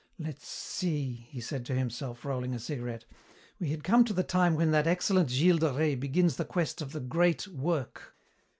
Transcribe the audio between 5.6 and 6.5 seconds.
Rais begins the